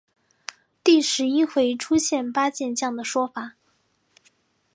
[0.83, 3.53] 第十一回出现八健将的说法。